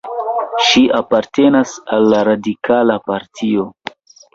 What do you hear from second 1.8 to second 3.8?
al la radikala partio.